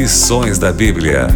[0.00, 1.28] Lições da Bíblia.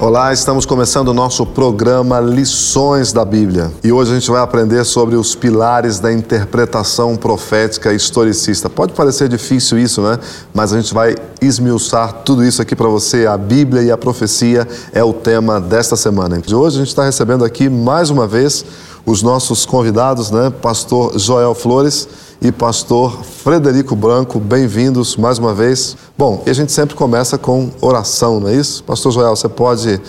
[0.00, 3.70] Olá, estamos começando o nosso programa Lições da Bíblia.
[3.84, 8.70] E hoje a gente vai aprender sobre os pilares da interpretação profética historicista.
[8.70, 10.18] Pode parecer difícil isso, né?
[10.54, 13.26] Mas a gente vai esmiuçar tudo isso aqui para você.
[13.26, 16.38] A Bíblia e a profecia é o tema desta semana.
[16.38, 18.64] De hoje a gente está recebendo aqui mais uma vez
[19.04, 20.50] os nossos convidados, né?
[20.62, 25.96] Pastor Joel Flores e pastor Frederico Branco, bem-vindos mais uma vez.
[26.16, 28.84] Bom, e a gente sempre começa com oração, não é isso?
[28.84, 30.00] Pastor Joel, você pode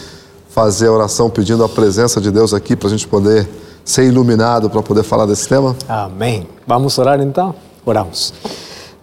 [0.49, 3.49] fazer a oração pedindo a presença de Deus aqui para a gente poder
[3.83, 5.75] ser iluminado para poder falar desse tema?
[5.87, 6.47] Amém.
[6.67, 7.55] Vamos orar então?
[7.83, 8.33] Oramos.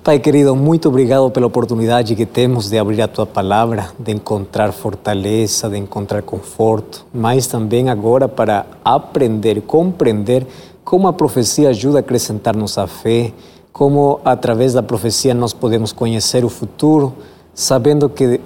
[0.05, 4.71] Pai querido, muito obrigado pela oportunidade que temos de abrir a tua palavra, de encontrar
[4.71, 10.47] fortaleza, de encontrar conforto, mas também agora para aprender, compreender
[10.87, 13.33] como a profecia ajuda a acrescentar nossa fé,
[13.73, 17.13] como através da profecia nós podemos conhecer o futuro,
[17.53, 18.41] sabendo que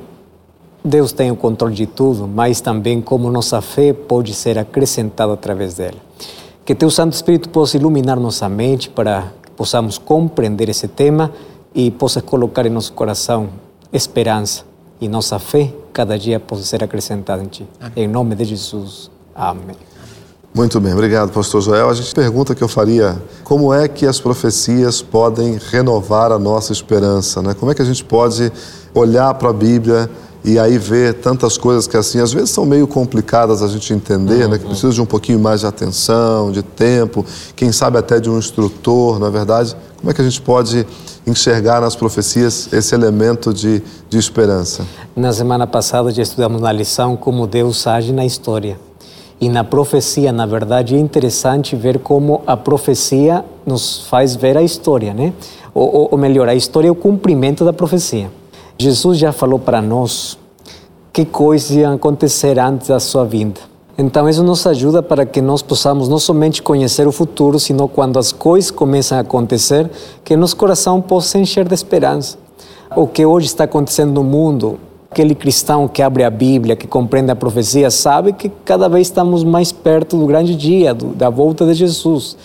[0.82, 5.74] Deus tem o controle de tudo, mas também como nossa fé pode ser acrescentada através
[5.74, 5.98] dela.
[6.64, 11.30] Que Teu Santo Espírito possa iluminar nossa mente para que possamos compreender esse tema
[11.74, 13.50] e possa colocar em nosso coração
[13.92, 14.64] esperança
[14.98, 17.68] e nossa fé cada dia possa ser acrescentada em Ti.
[17.78, 17.92] Amém.
[17.96, 19.10] Em nome de Jesus.
[19.34, 19.89] Amém.
[20.52, 21.88] Muito bem, obrigado, pastor Joel.
[21.88, 26.72] A gente pergunta que eu faria, como é que as profecias podem renovar a nossa
[26.72, 27.40] esperança?
[27.40, 27.54] Né?
[27.54, 28.52] Como é que a gente pode
[28.92, 30.10] olhar para a Bíblia
[30.44, 34.44] e aí ver tantas coisas que assim, às vezes são meio complicadas a gente entender,
[34.44, 34.50] uhum.
[34.50, 34.58] né?
[34.58, 34.70] que uhum.
[34.70, 39.20] precisa de um pouquinho mais de atenção, de tempo, quem sabe até de um instrutor,
[39.20, 39.76] na é verdade?
[39.98, 40.84] Como é que a gente pode
[41.24, 44.84] enxergar nas profecias esse elemento de, de esperança?
[45.14, 48.89] Na semana passada já estudamos na lição como Deus age na história.
[49.40, 54.62] E na profecia, na verdade, é interessante ver como a profecia nos faz ver a
[54.62, 55.32] história, né?
[55.72, 58.30] Ou, ou melhor, a história é o cumprimento da profecia.
[58.76, 60.38] Jesus já falou para nós
[61.10, 63.60] que coisas iam acontecer antes da sua vinda.
[63.96, 68.18] Então, isso nos ajuda para que nós possamos não somente conhecer o futuro, sino quando
[68.18, 69.90] as coisas começam a acontecer,
[70.24, 72.38] que nosso coração possa encher de esperança.
[72.94, 74.78] O que hoje está acontecendo no mundo
[75.10, 79.42] Aquele cristão que abre a Bíblia, que compreende a profecia, sabe que cada vez estamos
[79.42, 82.36] mais perto do grande dia, do, da volta de Jesus.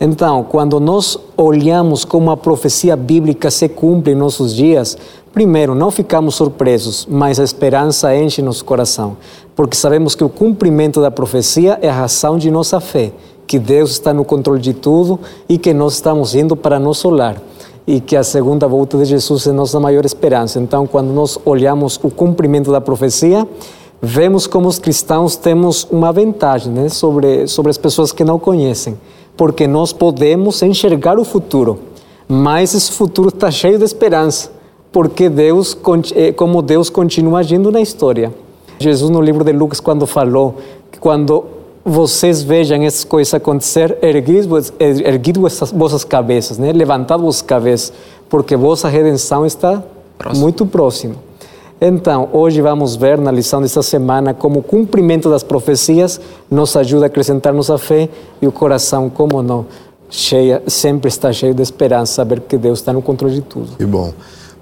[0.00, 4.96] Então, quando nós olhamos como a profecia bíblica se cumpre em nossos dias,
[5.30, 9.18] primeiro, não ficamos surpresos, mas a esperança enche nosso coração,
[9.54, 13.12] porque sabemos que o cumprimento da profecia é a razão de nossa fé,
[13.46, 17.36] que Deus está no controle de tudo e que nós estamos indo para nosso lar
[17.86, 20.58] e que a segunda volta de Jesus é nossa maior esperança.
[20.58, 23.46] Então, quando nós olhamos o cumprimento da profecia,
[24.02, 28.98] vemos como os cristãos temos uma vantagem né, sobre, sobre as pessoas que não conhecem,
[29.36, 31.78] porque nós podemos enxergar o futuro,
[32.28, 34.50] mas esse futuro está cheio de esperança,
[34.90, 35.76] porque Deus,
[36.14, 38.34] eh, como Deus continua agindo na história.
[38.78, 40.56] Jesus, no livro de Lucas, quando falou
[40.90, 41.44] que quando
[41.88, 46.72] vocês vejam essas coisas acontecer, erguidos, erguidos vossas cabeças, né?
[46.72, 47.92] levantado vossas cabeças,
[48.28, 49.84] porque vossa redenção está
[50.18, 50.42] próximo.
[50.42, 51.14] muito próxima.
[51.80, 56.20] Então, hoje vamos ver na lição desta semana como o cumprimento das profecias
[56.50, 58.08] nos ajuda a acrescentar nossa fé
[58.42, 59.64] e o coração, como não,
[60.10, 63.76] cheia, sempre está cheio de esperança, saber que Deus está no controle de tudo.
[63.76, 64.12] Que bom.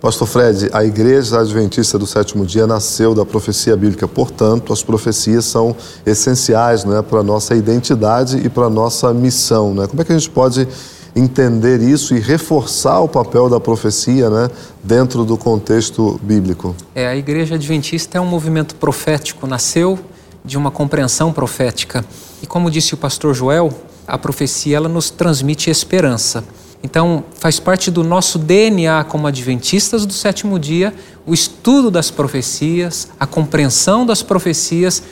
[0.05, 5.47] Pastor Fred, a Igreja Adventista do Sétimo Dia nasceu da profecia bíblica, portanto, as profecias
[5.47, 9.73] são essenciais né, para a nossa identidade e para a nossa missão.
[9.73, 9.87] Né?
[9.87, 10.69] Como é que a gente pode
[11.17, 14.51] entender isso e reforçar o papel da profecia né,
[14.83, 16.77] dentro do contexto bíblico?
[16.95, 19.99] É, a Igreja Adventista é um movimento profético, nasceu
[20.45, 22.05] de uma compreensão profética.
[22.43, 23.73] E como disse o pastor Joel,
[24.07, 26.45] a profecia ela nos transmite esperança.
[26.85, 30.93] Então, faz parte do nosso DNA como adventistas do sétimo dia
[31.27, 35.03] o estudo das profecias, a compreensão das profecias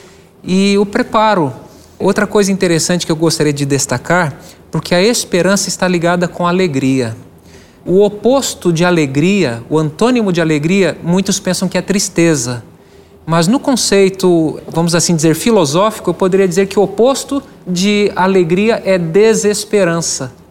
[0.43, 1.51] e o preparo.
[1.97, 4.37] Outra coisa interessante que eu gostaria de destacar,
[4.69, 7.17] porque a esperança está ligada com alegria.
[7.83, 12.63] O oposto de alegria, o antônimo de alegria, muitos pensam que é tristeza.
[13.25, 18.79] Mas no conceito, vamos assim dizer, filosófico, eu poderia dizer que o oposto de alegria
[18.85, 20.42] é desesperança.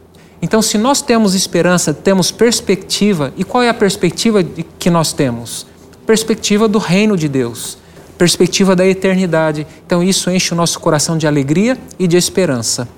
[0.44, 4.42] Então, se nós temos esperança, temos perspectiva, e qual é a perspectiva
[4.76, 5.64] que nós temos?
[6.04, 7.78] Perspectiva do reino de Deus,
[8.18, 9.64] perspectiva da eternidade.
[9.86, 12.88] Então, isso enche o nosso coração de alegria e de esperança.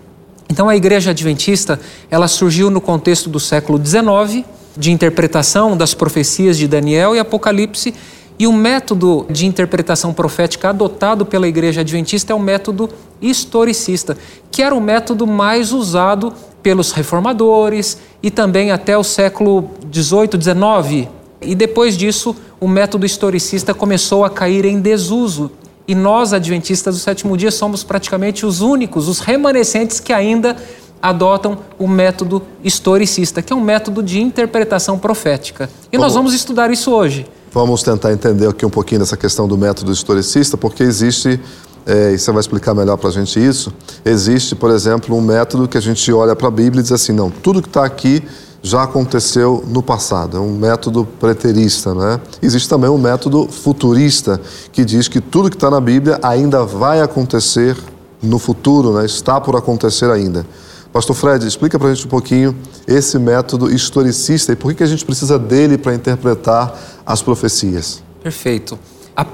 [0.48, 1.78] Então, a igreja adventista,
[2.10, 4.42] ela surgiu no contexto do século XIX,
[4.74, 7.92] de interpretação das profecias de Daniel e Apocalipse,
[8.38, 12.88] e o método de interpretação profética adotado pela igreja adventista é o método
[13.20, 14.16] historicista,
[14.50, 16.32] que era o método mais usado
[16.64, 21.08] pelos reformadores e também até o século 18, 19.
[21.42, 25.52] E depois disso, o método historicista começou a cair em desuso.
[25.86, 30.56] E nós, adventistas do sétimo dia, somos praticamente os únicos, os remanescentes que ainda
[31.02, 35.68] adotam o método historicista, que é um método de interpretação profética.
[35.92, 37.26] E nós vamos estudar isso hoje.
[37.52, 41.38] Vamos tentar entender aqui um pouquinho dessa questão do método historicista, porque existe,
[41.86, 43.72] é, e você vai explicar melhor para a gente isso,
[44.04, 47.12] existe, por exemplo, um método que a gente olha para a Bíblia e diz assim,
[47.12, 48.22] não, tudo que está aqui
[48.62, 52.18] já aconteceu no passado, é um método preterista, né?
[52.40, 54.40] Existe também um método futurista,
[54.72, 57.76] que diz que tudo que está na Bíblia ainda vai acontecer
[58.22, 59.04] no futuro, né?
[59.04, 60.46] está por acontecer ainda.
[60.90, 64.86] Pastor Fred, explica para a gente um pouquinho esse método historicista e por que a
[64.86, 68.02] gente precisa dele para interpretar as profecias.
[68.22, 68.78] Perfeito.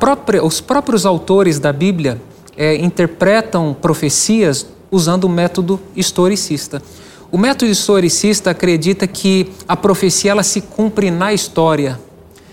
[0.00, 2.20] Própria, os próprios autores da Bíblia
[2.60, 6.82] é, interpretam profecias usando o método historicista.
[7.32, 11.98] O método historicista acredita que a profecia ela se cumpre na história.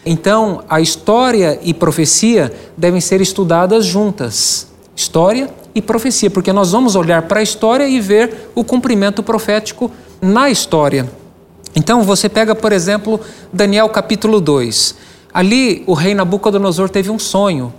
[0.06, 4.68] Então, a história e profecia devem ser estudadas juntas.
[4.96, 9.92] História e profecia, porque nós vamos olhar para a história e ver o cumprimento profético
[10.22, 11.12] na história.
[11.76, 13.20] Então, você pega, por exemplo,
[13.52, 14.96] Daniel capítulo 2.
[15.34, 17.74] Ali, o rei Nabucodonosor teve um sonho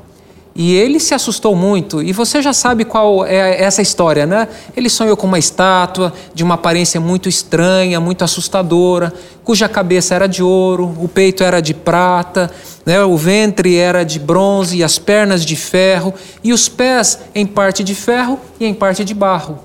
[0.58, 2.02] e ele se assustou muito.
[2.02, 4.49] E você já sabe qual é essa história, né?
[4.76, 9.14] Ele sonhou com uma estátua de uma aparência muito estranha, muito assustadora,
[9.44, 12.50] cuja cabeça era de ouro, o peito era de prata,
[12.84, 13.00] né?
[13.05, 16.12] o ventre era de bronze as pernas de ferro,
[16.43, 19.60] e os pés em parte de ferro e em parte de barro.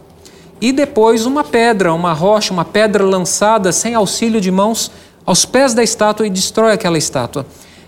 [0.61, 4.91] E depois uma pedra, uma rocha, uma pedra lançada sem auxílio de mãos
[5.25, 7.47] aos pés da estátua e destrói aquela estátua.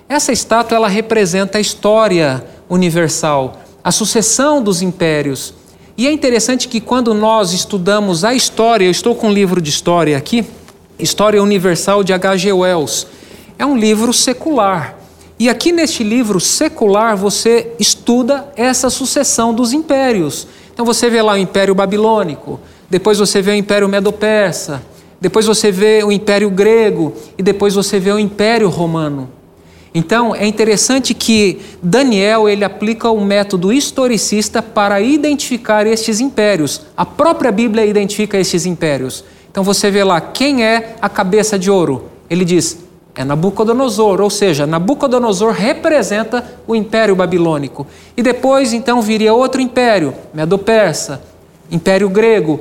[0.09, 5.53] Essa estátua ela representa a história universal, a sucessão dos impérios.
[5.97, 9.69] E é interessante que quando nós estudamos a história, eu estou com um livro de
[9.69, 10.45] história aqui,
[10.97, 12.51] História Universal de H.G.
[12.51, 13.07] Wells.
[13.57, 14.97] É um livro secular.
[15.37, 20.47] E aqui neste livro secular você estuda essa sucessão dos impérios.
[20.73, 22.59] Então você vê lá o Império Babilônico,
[22.89, 24.81] depois você vê o Império Medo-Persa,
[25.19, 29.29] depois você vê o Império Grego e depois você vê o Império Romano.
[29.97, 36.81] Então, é interessante que Daniel ele aplica o método historicista para identificar estes impérios.
[36.97, 39.23] A própria Bíblia identifica estes impérios.
[39.49, 42.09] Então você vê lá quem é a cabeça de ouro.
[42.29, 42.77] Ele diz:
[43.15, 47.87] é Nabucodonosor, ou seja, Nabucodonosor representa o Império Babilônico.
[48.17, 51.21] E depois então viria outro império, Medo-Persa,
[51.71, 52.59] Império Grego.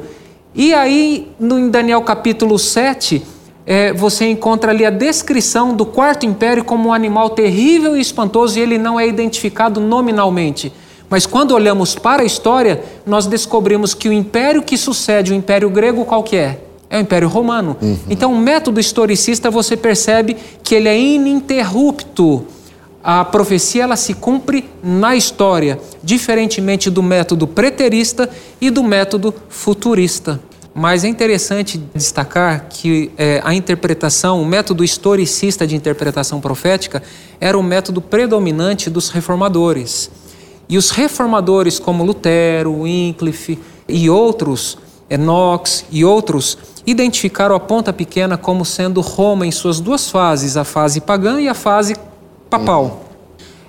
[0.54, 3.33] E aí, no, em Daniel capítulo 7,
[3.66, 8.58] é, você encontra ali a descrição do quarto império como um animal terrível e espantoso
[8.58, 10.72] e ele não é identificado nominalmente.
[11.08, 15.70] Mas quando olhamos para a história, nós descobrimos que o império que sucede o império
[15.70, 16.60] grego, qual que é?
[16.90, 17.76] É o Império Romano.
[17.80, 17.98] Uhum.
[18.08, 22.46] Então, o método historicista, você percebe que ele é ininterrupto.
[23.02, 30.40] A profecia ela se cumpre na história, diferentemente do método preterista e do método futurista.
[30.74, 37.00] Mas é interessante destacar que é, a interpretação, o método historicista de interpretação profética,
[37.40, 40.10] era o método predominante dos reformadores.
[40.68, 43.56] E os reformadores, como Lutero, Wycliffe
[43.88, 44.76] e outros,
[45.08, 50.64] Knox e outros, identificaram a ponta pequena como sendo Roma em suas duas fases, a
[50.64, 51.94] fase pagã e a fase
[52.50, 53.04] papal.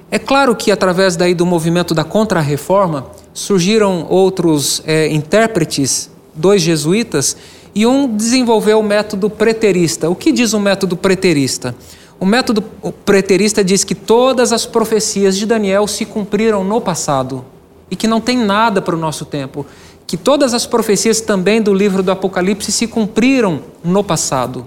[0.09, 7.35] É claro que através daí do movimento da Contra-Reforma surgiram outros é, intérpretes dois jesuítas,
[7.73, 10.09] e um desenvolveu o método preterista.
[10.09, 11.75] O que diz o método preterista?
[12.19, 12.61] O método
[13.03, 17.43] preterista diz que todas as profecias de Daniel se cumpriram no passado
[17.91, 19.65] e que não tem nada para o nosso tempo.
[20.07, 24.65] Que todas as profecias também do livro do Apocalipse se cumpriram no passado.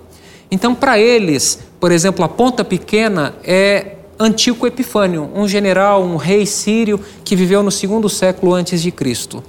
[0.51, 6.45] Então, para eles, por exemplo, a ponta pequena é Antíoco Epifânio, um general, um rei
[6.45, 9.43] sírio que viveu no segundo século antes de Cristo.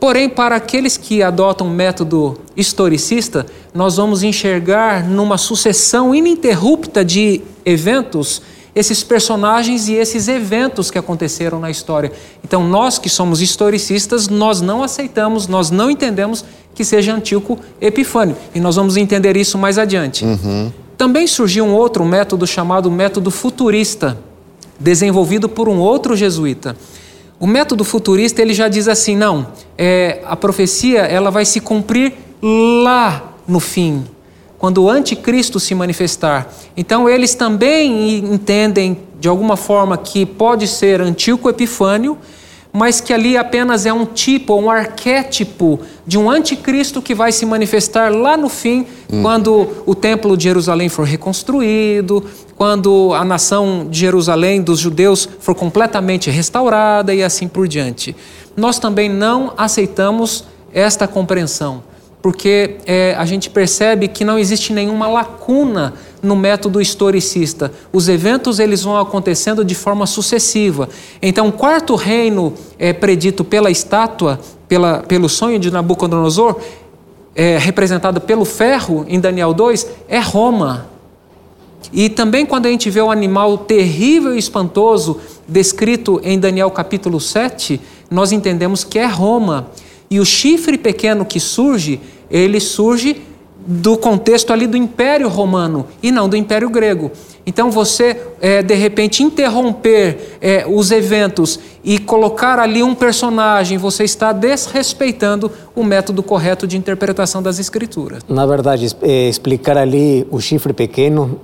[0.00, 7.42] Porém, para aqueles que adotam o método historicista, nós vamos enxergar numa sucessão ininterrupta de
[7.66, 8.40] eventos
[8.74, 12.12] esses personagens e esses eventos que aconteceram na história.
[12.42, 18.36] Então, nós que somos historicistas, nós não aceitamos, nós não entendemos que seja Antíoco Epifânio.
[18.54, 20.24] E nós vamos entender isso mais adiante.
[20.24, 20.72] Uhum.
[20.96, 24.16] Também surgiu um outro método chamado método futurista,
[24.78, 26.76] desenvolvido por um outro jesuíta.
[27.40, 29.46] O método futurista ele já diz assim, não,
[29.78, 34.04] é, a profecia ela vai se cumprir lá no fim,
[34.58, 36.52] quando o anticristo se manifestar.
[36.76, 42.18] Então eles também entendem de alguma forma que pode ser Antíoco Epifânio,
[42.72, 47.44] mas que ali apenas é um tipo, um arquétipo de um anticristo que vai se
[47.44, 49.22] manifestar lá no fim, hum.
[49.22, 52.24] quando o templo de Jerusalém for reconstruído,
[52.56, 58.14] quando a nação de Jerusalém dos judeus for completamente restaurada e assim por diante.
[58.56, 61.89] Nós também não aceitamos esta compreensão
[62.22, 67.72] porque é, a gente percebe que não existe nenhuma lacuna no método historicista.
[67.92, 70.88] Os eventos eles vão acontecendo de forma sucessiva.
[71.22, 76.56] Então, o quarto reino é, predito pela estátua, pela, pelo sonho de Nabucodonosor,
[77.34, 80.88] é, representado pelo ferro em Daniel 2, é Roma.
[81.92, 87.18] E também quando a gente vê o animal terrível e espantoso descrito em Daniel capítulo
[87.18, 89.68] 7, nós entendemos que é Roma.
[90.12, 93.22] E o chifre pequeno que surge, ele surge
[93.64, 97.12] do contexto ali do Império Romano e não do Império Grego.
[97.46, 104.02] Então você, é, de repente, interromper é, os eventos e colocar ali um personagem, você
[104.02, 108.24] está desrespeitando o método correto de interpretação das Escrituras.
[108.28, 111.40] Na verdade, é, explicar ali o chifre pequeno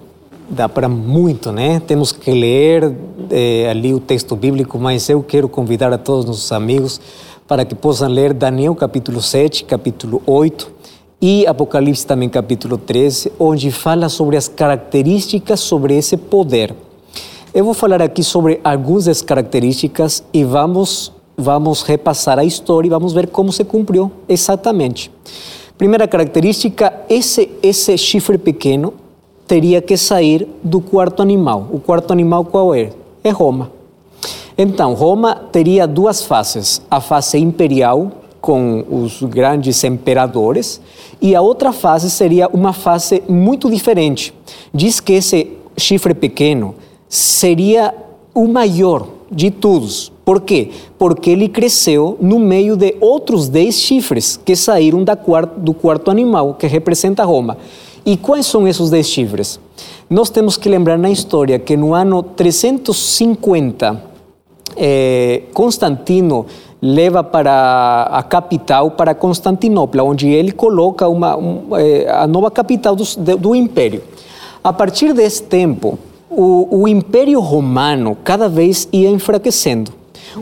[0.51, 1.81] dá para muito, né?
[1.87, 2.93] Temos que ler
[3.31, 7.01] é, ali o texto bíblico, mas eu quero convidar a todos os nossos amigos
[7.49, 10.71] para que possam ler Daniel capítulo 7, capítulo 8
[11.21, 16.75] e Apocalipse também capítulo 13, onde fala sobre as características sobre esse poder.
[17.55, 22.91] Eu vou falar aqui sobre algumas das características e vamos vamos repassar a história e
[22.91, 25.11] vamos ver como se cumpriu exatamente.
[25.76, 28.95] Primeira característica, esse esse chifre pequeno
[29.47, 31.69] teria que sair do quarto animal.
[31.73, 32.91] O quarto animal qual é?
[33.23, 33.75] É Roma.
[34.59, 38.11] Então, Roma teria duas faces: a face imperial,
[38.41, 40.81] com os grandes imperadores,
[41.21, 44.33] e a outra fase seria uma fase muito diferente.
[44.73, 46.75] Diz que esse chifre pequeno
[47.09, 47.93] seria
[48.35, 50.13] o maior de todos.
[50.25, 50.71] Por quê?
[50.99, 55.05] Porque ele cresceu no meio de outros dez chifres que saíram
[55.57, 57.59] do quarto animal, que representa Roma.
[58.05, 59.59] E quais são esses dez chifres?
[60.09, 64.16] Nós temos que lembrar na história que no ano 350
[64.76, 66.47] eh, Constantino
[66.80, 72.95] leva para a capital, para Constantinopla, onde ele coloca uma, um, eh, a nova capital
[72.95, 73.04] do,
[73.37, 74.02] do, Império.
[74.62, 75.99] A partir desse tempo,
[76.30, 79.92] o, o Império Romano cada vez ia enfraquecendo.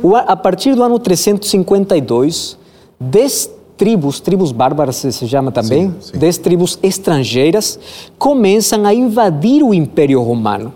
[0.02, 2.58] O, a partir do ano 352,
[2.98, 6.18] dez tribos, tribos bárbaras se chama também, sim, sim.
[6.18, 7.78] dez tribos estrangeiras,
[8.18, 10.72] começam a invadir o Império Romano.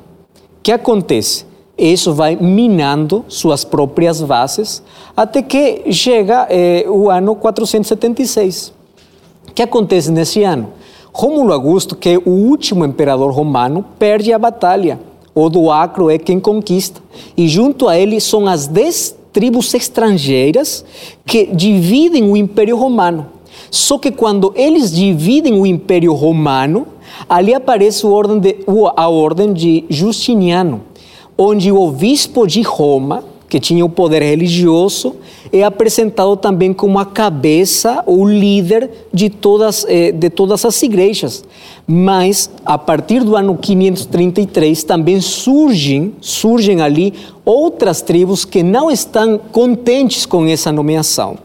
[0.58, 1.47] O que acontece?
[1.78, 4.82] Isso vai minando suas próprias bases
[5.16, 8.72] até que chega eh, o ano 476.
[9.48, 10.70] O que acontece nesse ano?
[11.12, 14.98] Rômulo Augusto, que é o último imperador romano, perde a batalha.
[15.34, 17.00] O do Acro é quem conquista.
[17.36, 20.84] E junto a ele são as dez tribos estrangeiras
[21.24, 23.26] que dividem o Império Romano.
[23.70, 26.86] Só que quando eles dividem o Império Romano,
[27.28, 30.82] ali aparece a ordem de, Justiniano
[31.38, 35.14] onde o obispo de Roma, que tinha o poder religioso,
[35.52, 41.44] é apresentado também como a cabeça ou líder de todas, eh, de todas as igrejas.
[41.86, 47.14] Mas, a partir do ano 533, também surgem, surgem ali
[47.44, 51.38] outras tribos que não estão contentes com essa nomeação.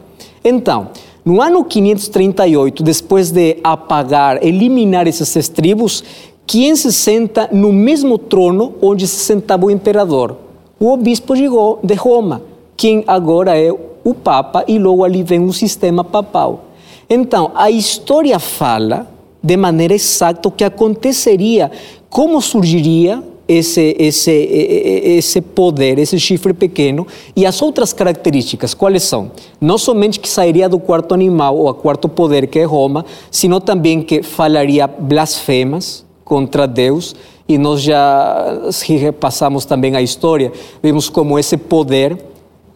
[0.44, 0.88] Então,
[1.24, 6.04] no ano 538, depois de apagar, eliminar essas tribos,
[6.46, 10.36] quem se senta no mesmo trono onde se sentava o imperador?
[10.78, 12.42] O bispo de Roma,
[12.76, 16.66] quem agora é o Papa, e logo ali vem um sistema papal.
[17.08, 19.08] Então, a história fala
[19.42, 21.70] de maneira exata o que aconteceria,
[22.08, 29.30] como surgiria esse, esse, esse poder, esse chifre pequeno e as outras características, quais são?
[29.60, 33.60] Não somente que sairia do quarto animal ou a quarto poder, que é Roma, sino
[33.60, 37.14] também que falaria blasfemas, contra Deus
[37.46, 40.50] e nós já se repassamos também a história,
[40.82, 42.18] vimos como esse poder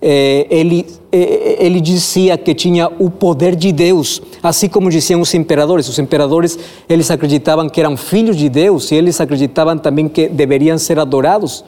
[0.00, 5.35] eh, ele, eh, ele dizia que tinha o poder de Deus, assim como diziam os
[5.35, 5.88] imperadores.
[5.88, 10.78] Os imperadores, eles acreditavam que eram filhos de Deus e eles acreditavam também que deveriam
[10.78, 11.64] ser adorados.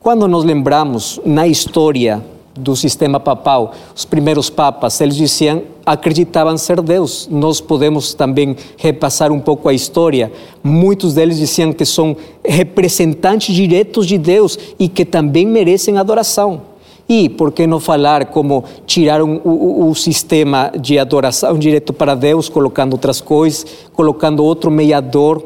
[0.00, 2.24] Quando nós lembramos na história
[2.54, 7.28] do sistema papal, os primeiros papas, eles diziam, acreditavam ser Deus.
[7.30, 10.32] Nós podemos também repassar um pouco a história.
[10.62, 16.72] Muitos deles diziam que são representantes diretos de Deus e que também merecem adoração.
[17.08, 22.48] E por que não falar como tiraram o, o, sistema de adoração direto para Deus,
[22.48, 25.42] colocando outras coisas, colocando outro mediador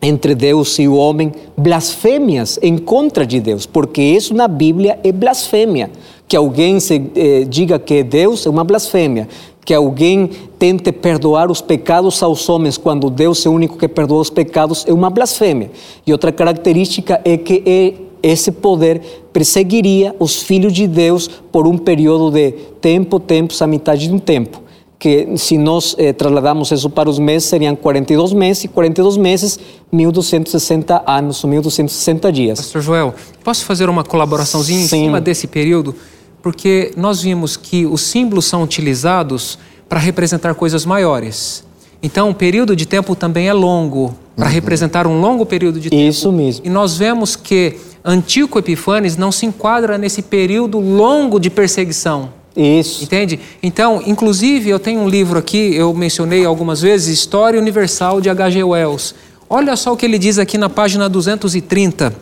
[0.00, 5.12] entre Deus e o homem, blasfêmias em contra de Deus, porque isso na Bíblia é
[5.12, 5.90] blasfêmia.
[6.28, 9.28] Que alguém se, eh, diga que Deus é uma blasfêmia.
[9.66, 14.22] Que alguém tente perdoar os pecados aos homens quando Deus é o único que perdoa
[14.22, 15.70] os pecados é uma blasfêmia.
[16.06, 22.30] E outra característica é que esse poder perseguiria os filhos de Deus por um período
[22.30, 24.64] de tempo, tempos, a metade de um tempo
[24.98, 29.58] que se nós eh, trasladamos isso para os meses, seriam 42 meses, e 42 meses,
[29.92, 32.58] 1.260 anos, 1.260 dias.
[32.58, 34.96] Pastor Joel, posso fazer uma colaboraçãozinha Sim.
[34.96, 35.94] em cima desse período?
[36.42, 41.64] Porque nós vimos que os símbolos são utilizados para representar coisas maiores.
[42.02, 46.02] Então, o período de tempo também é longo, para representar um longo período de tempo.
[46.02, 46.66] Isso mesmo.
[46.66, 52.28] E nós vemos que Antíoco Epifanes não se enquadra nesse período longo de perseguição.
[52.56, 53.04] Isso.
[53.04, 53.40] Entende?
[53.62, 58.62] Então, inclusive, eu tenho um livro aqui, eu mencionei algumas vezes, História Universal de H.G.
[58.62, 59.14] Wells.
[59.48, 62.14] Olha só o que ele diz aqui na página 230.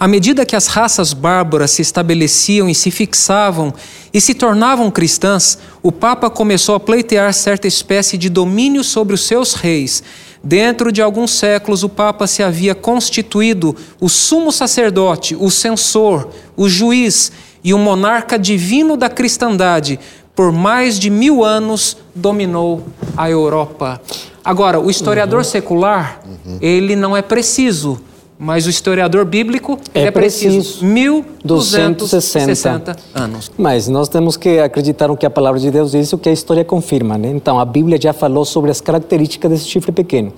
[0.00, 3.70] À medida que as raças bárbaras se estabeleciam e se fixavam
[4.14, 9.26] e se tornavam cristãs, o Papa começou a pleitear certa espécie de domínio sobre os
[9.26, 10.02] seus reis.
[10.42, 16.66] Dentro de alguns séculos, o Papa se havia constituído o sumo sacerdote, o censor, o
[16.66, 17.30] juiz
[17.62, 20.00] e o monarca divino da cristandade.
[20.34, 24.00] Por mais de mil anos dominou a Europa.
[24.42, 26.22] Agora, o historiador secular,
[26.58, 28.00] ele não é preciso,
[28.42, 30.56] mas o historiador bíblico É é preciso.
[30.56, 30.86] preciso.
[30.86, 33.52] 1260 anos.
[33.58, 36.30] Mas nós temos que acreditar no que a palavra de Deus diz e o que
[36.30, 37.18] a história confirma.
[37.18, 37.28] Né?
[37.28, 40.32] Então, a Bíblia já falou sobre as características desse chifre pequeno.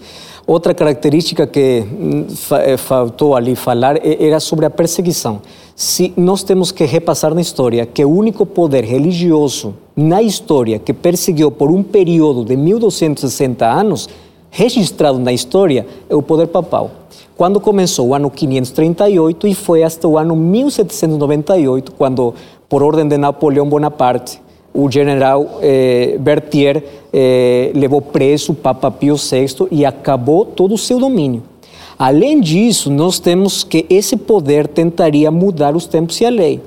[0.45, 2.27] Outra característica que hum,
[2.65, 5.41] eh, faltou ali falar era sobre a perseguição.
[5.77, 10.93] Se nós temos que repassar na história que o único poder religioso na história que
[10.93, 14.09] perseguiu por um período de 1260 anos,
[14.51, 16.91] registrado na história, é o poder papal
[17.43, 22.33] quando começou o ano 538 e foi até o ano 1798, quando,
[22.69, 24.41] por ordem de Napoleão Bonaparte,
[24.73, 30.79] o general eh, Berthier eh, levou preso o Papa Pio VI e acabou todo o
[30.79, 31.43] seu domínio.
[31.99, 36.61] Além disso, nós temos que esse poder tentaria mudar os tempos e a lei.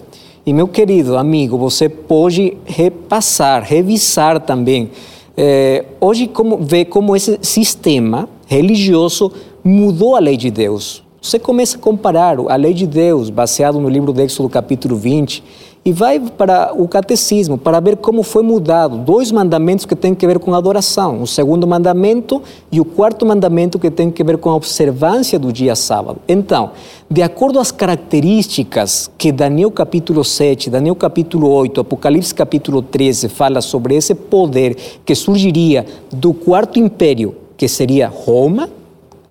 [0.45, 4.91] E, meu querido amigo, você pode repassar, revisar também.
[5.37, 9.31] Eh, hoje, como, vê como esse sistema religioso
[9.65, 11.03] mudou a lei de Deus.
[11.19, 15.43] Você começa a comparar a lei de Deus, baseado no livro de Êxodo, capítulo 20,
[15.83, 20.27] e vai para o catecismo para ver como foi mudado dois mandamentos que têm que
[20.27, 24.37] ver com a adoração, o segundo mandamento e o quarto mandamento que tem que ver
[24.37, 26.19] com a observância do dia sábado.
[26.27, 26.71] Então,
[27.09, 33.61] de acordo às características que Daniel capítulo 7, Daniel capítulo 8, Apocalipse capítulo 13 fala
[33.61, 38.69] sobre esse poder que surgiria do quarto império, que seria Roma,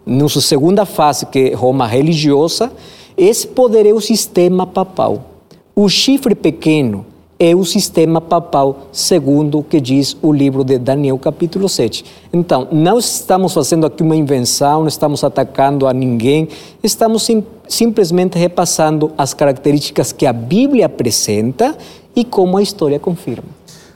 [0.07, 2.71] na sua segunda fase, que é Roma religiosa,
[3.17, 5.25] esse poder é o sistema papal.
[5.75, 7.07] O chifre pequeno
[7.39, 12.05] é o sistema papal, segundo o que diz o livro de Daniel, capítulo 7.
[12.33, 16.49] Então, não estamos fazendo aqui uma invenção, não estamos atacando a ninguém,
[16.83, 21.77] estamos sim, simplesmente repassando as características que a Bíblia apresenta
[22.15, 23.49] e como a história confirma.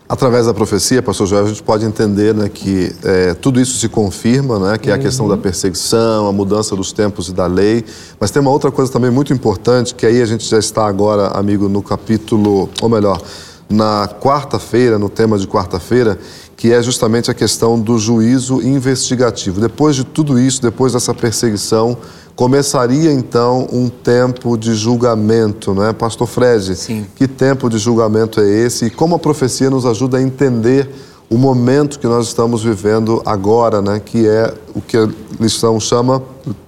[0.09, 3.91] Através da profecia, pastor Joel, a gente pode entender né, que é, tudo isso se
[3.91, 7.85] confirma, né, que é a questão da perseguição, a mudança dos tempos e da lei.
[8.19, 11.29] Mas tem uma outra coisa também muito importante, que aí a gente já está agora,
[11.39, 13.21] amigo, no capítulo, ou melhor,
[13.69, 16.19] na quarta-feira, no tema de quarta-feira,
[16.59, 19.61] que é justamente a questão do juízo investigativo.
[19.61, 21.97] Depois de tudo isso, depois dessa perseguição,
[22.35, 25.93] começaria então um tempo de julgamento, não é?
[25.93, 27.07] Pastor Fred, Sim.
[27.15, 30.91] que tempo de julgamento é esse e como a profecia nos ajuda a entender
[31.31, 34.01] o momento que nós estamos vivendo agora, né?
[34.05, 36.21] Que é o que a lição chama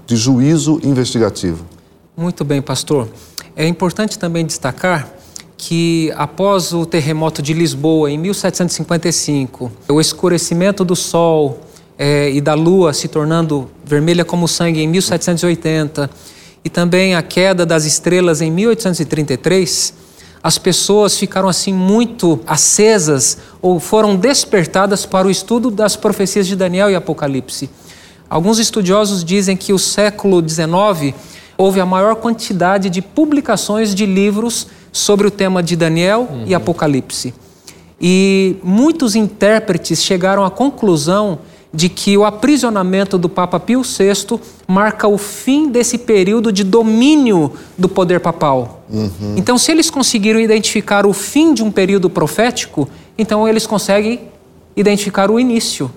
[0.07, 1.65] de juízo investigativo.
[2.17, 3.09] Muito bem, pastor.
[3.57, 5.20] É importante também destacar
[5.61, 11.61] que após o terremoto de Lisboa em 1755, o escurecimento do sol
[11.99, 16.09] eh, e da lua se tornando vermelha como sangue em 1780
[16.65, 19.93] e também a queda das estrelas em 1833,
[20.43, 26.57] as pessoas ficaram assim muito acesas ou foram despertadas para o estudo das profecias de
[26.57, 27.69] Daniel e Apocalipse.
[28.31, 31.15] Alguns estudiosos dizem que o século XIX
[31.59, 37.35] houve a maior quantidade de publicações de livros sobre o tema de Daniel e Apocalipse.
[38.01, 41.41] E muitos intérpretes chegaram à conclusão
[41.73, 47.53] de que o aprisionamento do Papa Pio VI marca o fim desse período de domínio
[47.79, 48.85] do poder papal.
[49.37, 54.21] Então, se eles conseguiram identificar o fim de um período profético, então eles conseguem
[54.77, 55.91] identificar o início.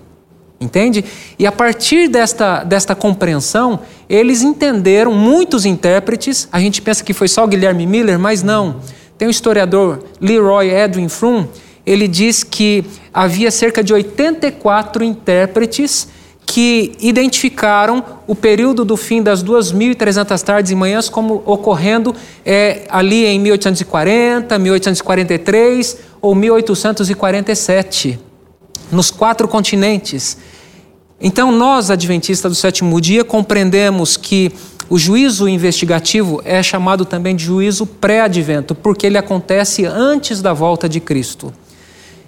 [0.63, 1.03] Entende?
[1.37, 7.27] E a partir desta, desta compreensão, eles entenderam, muitos intérpretes, a gente pensa que foi
[7.27, 8.77] só Guilherme Miller, mas não.
[9.17, 11.45] Tem o historiador Leroy Edwin Fromm,
[11.85, 16.07] ele diz que havia cerca de 84 intérpretes
[16.45, 23.25] que identificaram o período do fim das 2.300 tardes e manhãs como ocorrendo é, ali
[23.25, 28.19] em 1840, 1843 ou 1847,
[28.93, 30.37] nos quatro continentes.
[31.19, 34.51] Então, nós, adventistas do sétimo dia, compreendemos que
[34.89, 40.87] o juízo investigativo é chamado também de juízo pré-advento, porque ele acontece antes da volta
[40.87, 41.53] de Cristo.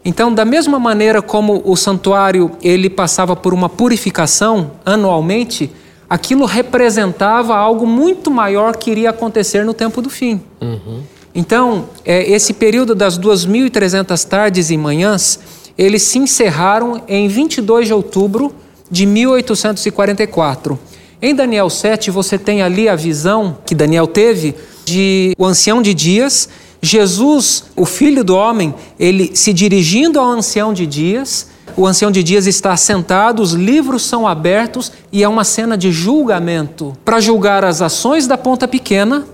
[0.03, 5.71] Então, da mesma maneira como o santuário ele passava por uma purificação anualmente,
[6.09, 10.41] aquilo representava algo muito maior que iria acontecer no tempo do fim.
[10.61, 11.01] Uhum.
[11.33, 15.39] Então, é, esse período das 2.300 tardes e manhãs,
[15.77, 18.53] eles se encerraram em 22 de outubro
[18.89, 20.79] de 1844.
[21.21, 25.93] Em Daniel 7, você tem ali a visão que Daniel teve de o ancião de
[25.93, 26.49] dias
[26.85, 32.21] Jesus, o filho do homem, ele se dirigindo ao ancião de dias, o ancião de
[32.21, 37.65] dias está sentado, os livros são abertos e é uma cena de julgamento para julgar
[37.65, 39.25] as ações da ponta pequena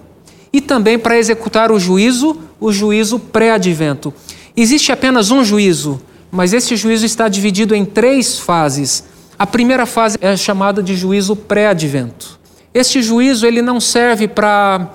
[0.53, 4.13] e também para executar o juízo, o juízo pré-advento.
[4.55, 5.99] Existe apenas um juízo,
[6.31, 9.03] mas esse juízo está dividido em três fases.
[9.37, 12.39] A primeira fase é chamada de juízo pré-advento.
[12.73, 14.87] Este juízo ele não serve para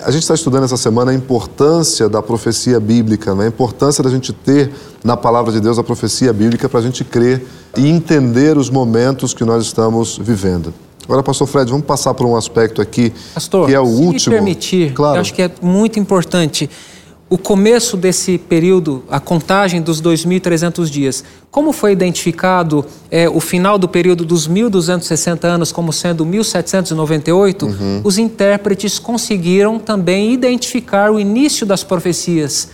[0.00, 3.46] A gente está estudando essa semana a importância da profecia bíblica, né?
[3.46, 4.70] a importância da gente ter
[5.02, 7.46] na palavra de Deus a profecia bíblica para a gente crer
[7.76, 10.72] e entender os momentos que nós estamos vivendo.
[11.04, 14.34] Agora, pastor Fred, vamos passar por um aspecto aqui pastor, que é o se último.
[14.34, 15.16] Me permitir, claro.
[15.16, 16.68] eu acho que é muito importante
[17.30, 23.78] o começo desse período, a contagem dos 2.300 dias, como foi identificado é, o final
[23.78, 28.00] do período dos 1.260 anos como sendo 1.798, uhum.
[28.02, 32.68] os intérpretes conseguiram também identificar o início das profecias.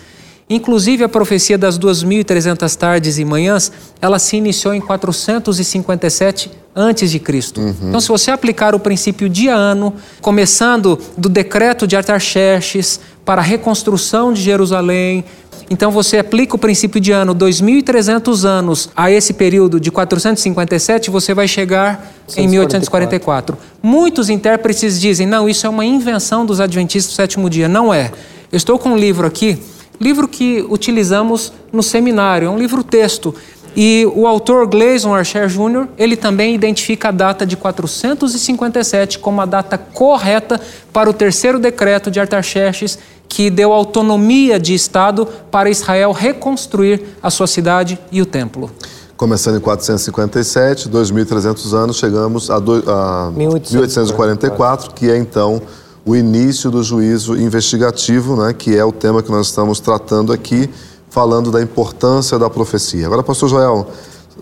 [0.49, 7.19] Inclusive a profecia das 2.300 tardes e manhãs, ela se iniciou em 457 antes de
[7.19, 7.61] Cristo.
[7.61, 7.75] Uhum.
[7.83, 14.31] Então, se você aplicar o princípio dia-ano, começando do decreto de Artaxerxes para a reconstrução
[14.31, 15.25] de Jerusalém,
[15.69, 21.33] então você aplica o princípio de ano 2.300 anos a esse período de 457, você
[21.33, 22.43] vai chegar 144.
[22.43, 23.57] em 1844.
[23.81, 27.67] Muitos intérpretes dizem, não, isso é uma invenção dos adventistas do sétimo dia.
[27.67, 28.11] Não é.
[28.51, 29.57] Eu estou com um livro aqui,
[29.99, 33.33] livro que utilizamos no seminário, é um livro-texto.
[33.75, 39.45] E o autor Gleason Archer Jr., ele também identifica a data de 457 como a
[39.45, 40.61] data correta
[40.93, 42.97] para o terceiro decreto de Artaxerxes,
[43.35, 48.71] que deu autonomia de Estado para Israel reconstruir a sua cidade e o templo.
[49.17, 55.61] Começando em 457, 2.300 anos, chegamos a, do, a 1844, que é então
[56.05, 60.69] o início do juízo investigativo, né, que é o tema que nós estamos tratando aqui
[61.09, 63.05] falando da importância da profecia.
[63.05, 63.85] Agora, pastor Joel,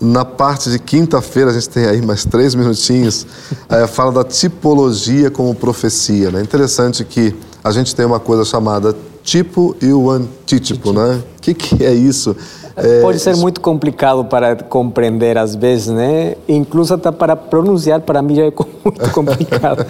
[0.00, 3.26] na parte de quinta-feira, a gente tem aí mais três minutinhos,
[3.68, 6.28] é, fala da tipologia como profecia.
[6.28, 6.42] É né?
[6.42, 11.22] interessante que a gente tem uma coisa chamada tipo e o antítipo, né?
[11.38, 12.36] O que, que é isso?
[12.76, 13.00] É...
[13.00, 16.36] Pode ser muito complicado para compreender às vezes, né?
[16.46, 18.52] Incluso até para pronunciar, para mim já é
[18.84, 19.86] muito complicado.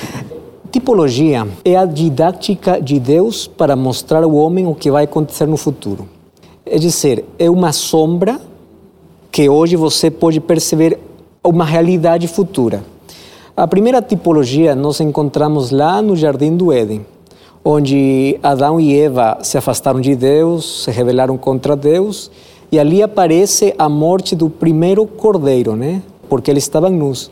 [0.70, 5.56] Tipologia é a didática de Deus para mostrar ao homem o que vai acontecer no
[5.56, 6.06] futuro.
[6.66, 8.38] É dizer, é uma sombra
[9.32, 10.98] que hoje você pode perceber
[11.42, 12.84] uma realidade futura.
[13.56, 17.06] A primeira tipologia nós encontramos lá no Jardim do Éden,
[17.64, 22.30] onde Adão e Eva se afastaram de Deus, se rebelaram contra Deus,
[22.70, 26.02] e ali aparece a morte do primeiro cordeiro, né?
[26.28, 27.30] porque eles estavam nus.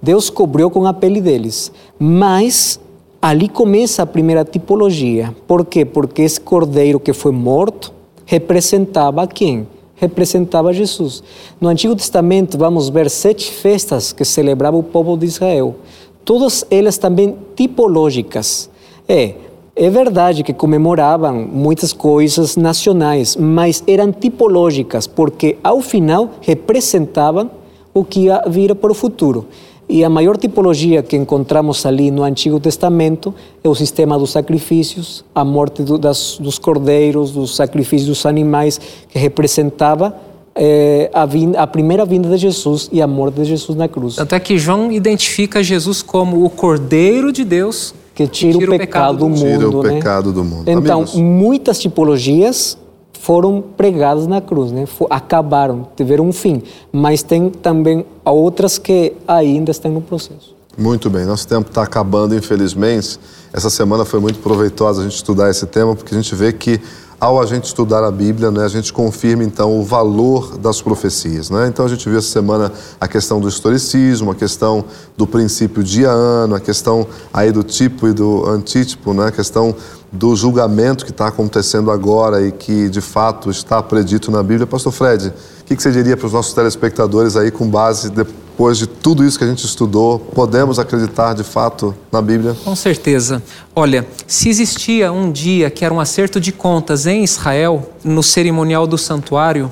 [0.00, 1.70] Deus cobriu com a pele deles.
[1.98, 2.80] Mas
[3.20, 5.34] ali começa a primeira tipologia.
[5.46, 5.84] Por quê?
[5.84, 7.92] Porque esse cordeiro que foi morto
[8.24, 9.66] representava quem?
[9.96, 11.22] Representava Jesus.
[11.60, 15.76] No Antigo Testamento vamos ver sete festas que celebrava o povo de Israel.
[16.24, 18.68] Todas elas também tipológicas.
[19.08, 19.34] É,
[19.74, 27.50] é verdade que comemoravam muitas coisas nacionais, mas eram tipológicas, porque ao final representavam
[27.92, 29.46] o que ia vir para o futuro.
[29.88, 35.24] E a maior tipologia que encontramos ali no Antigo Testamento é o sistema dos sacrifícios,
[35.34, 40.16] a morte do, das, dos cordeiros, dos sacrifícios dos animais, que representava
[40.56, 44.18] é, a, vinda, a, primeira vinda de Jesus e a morte de Jesus na cruz.
[44.18, 49.18] Até que João identifica Jesus como o Cordeiro de Deus que tira, tira o, pecado,
[49.18, 49.38] do mundo.
[49.38, 49.94] Tira o né?
[49.94, 50.64] pecado do mundo.
[50.66, 51.14] Então, Amigos.
[51.14, 52.78] muitas tipologias
[53.26, 54.86] foram pregadas na cruz, né?
[55.10, 56.62] acabaram, tiveram um fim,
[56.92, 60.54] mas tem também outras que ainda estão no processo.
[60.78, 63.18] Muito bem, nosso tempo está acabando, infelizmente.
[63.52, 66.80] Essa semana foi muito proveitosa a gente estudar esse tema, porque a gente vê que
[67.18, 71.48] ao a gente estudar a Bíblia, né, a gente confirma então o valor das profecias.
[71.50, 71.66] Né?
[71.68, 74.84] Então a gente viu essa semana a questão do historicismo, a questão
[75.16, 79.28] do princípio dia ano, a questão aí do tipo e do antítipo, né?
[79.28, 79.74] a questão
[80.12, 84.66] do julgamento que está acontecendo agora e que de fato está predito na Bíblia.
[84.66, 88.10] Pastor Fred, o que, que você diria para os nossos telespectadores aí com base
[88.56, 90.18] depois de tudo isso que a gente estudou?
[90.18, 92.56] Podemos acreditar de fato na Bíblia?
[92.64, 93.42] Com certeza.
[93.74, 98.86] Olha, se existia um dia que era um acerto de contas em Israel, no cerimonial
[98.86, 99.70] do santuário,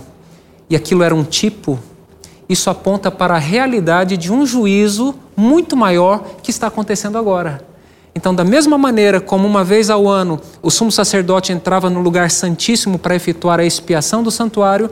[0.69, 1.79] e aquilo era um tipo,
[2.47, 7.65] isso aponta para a realidade de um juízo muito maior que está acontecendo agora.
[8.15, 12.31] Então, da mesma maneira como uma vez ao ano o sumo sacerdote entrava no lugar
[12.31, 14.91] santíssimo para efetuar a expiação do santuário,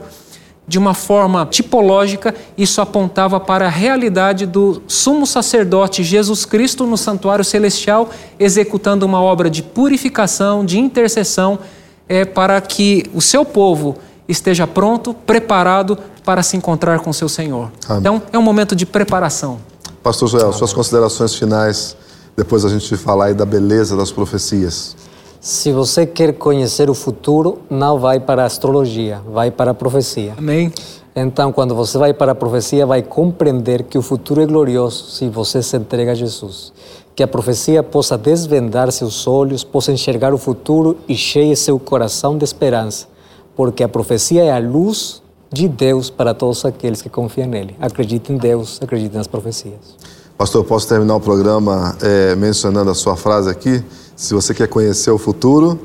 [0.67, 6.97] de uma forma tipológica, isso apontava para a realidade do sumo sacerdote Jesus Cristo no
[6.97, 11.59] santuário celestial, executando uma obra de purificação, de intercessão,
[12.07, 13.97] é, para que o seu povo
[14.27, 17.71] esteja pronto, preparado para se encontrar com seu Senhor.
[17.87, 17.99] Amém.
[17.99, 19.59] Então, é um momento de preparação.
[20.01, 21.95] Pastor Joel, suas considerações finais
[22.35, 24.95] depois a gente falar aí da beleza das profecias.
[25.43, 30.35] Se você quer conhecer o futuro, não vai para a astrologia, vai para a profecia.
[30.37, 30.71] Amém.
[31.13, 35.27] Então, quando você vai para a profecia, vai compreender que o futuro é glorioso se
[35.27, 36.71] você se entrega a Jesus.
[37.13, 42.37] Que a profecia possa desvendar seus olhos, possa enxergar o futuro e cheie seu coração
[42.37, 43.09] de esperança.
[43.53, 47.75] Porque a profecia é a luz de Deus para todos aqueles que confiam nele.
[47.81, 49.97] Acredite em Deus, acredite nas profecias.
[50.37, 53.83] Pastor, posso terminar o programa é, mencionando a sua frase aqui?
[54.15, 55.79] Se você quer conhecer o futuro,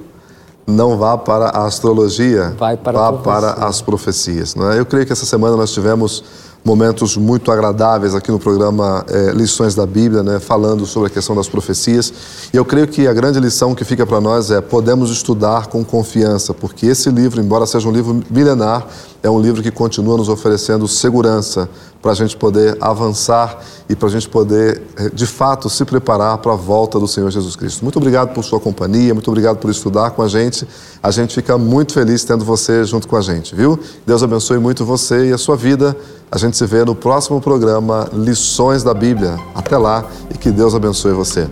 [0.66, 4.54] não vá para a astrologia, Vai para vá para as profecias.
[4.74, 4.78] É?
[4.78, 6.24] Eu creio que essa semana nós tivemos
[6.64, 11.34] momentos muito agradáveis aqui no programa é, Lições da Bíblia, né, falando sobre a questão
[11.36, 12.12] das profecias.
[12.52, 15.84] E eu creio que a grande lição que fica para nós é podemos estudar com
[15.84, 18.86] confiança, porque esse livro, embora seja um livro milenar,
[19.22, 21.68] é um livro que continua nos oferecendo segurança
[22.00, 26.38] para a gente poder avançar e para a gente poder, eh, de fato, se preparar
[26.38, 27.82] para a volta do Senhor Jesus Cristo.
[27.82, 30.66] Muito obrigado por sua companhia, muito obrigado por estudar com a gente.
[31.02, 33.78] A gente fica muito feliz tendo você junto com a gente, viu?
[34.06, 35.96] Deus abençoe muito você e a sua vida.
[36.30, 39.36] A gente se vê no próximo programa Lições da Bíblia.
[39.54, 41.48] Até lá e que Deus abençoe você.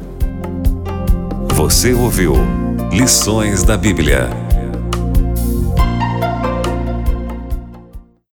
[1.55, 2.35] Você ouviu
[2.93, 4.46] Lições da Bíblia